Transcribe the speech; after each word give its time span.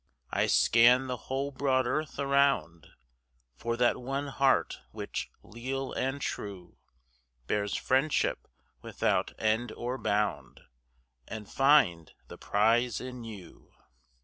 I 0.31 0.47
scan 0.47 1.05
the 1.05 1.15
whole 1.29 1.51
broad 1.51 1.85
earth 1.85 2.17
around 2.17 2.87
For 3.55 3.77
that 3.77 4.01
one 4.01 4.29
heart 4.29 4.79
which, 4.89 5.29
leal 5.43 5.93
and 5.93 6.19
true, 6.19 6.79
Bears 7.45 7.75
friendship 7.75 8.47
without 8.81 9.33
end 9.37 9.71
or 9.71 9.99
bound, 9.99 10.61
And 11.27 11.47
find 11.47 12.13
the 12.29 12.39
prize 12.39 12.99
in 12.99 13.23
you. 13.25 13.75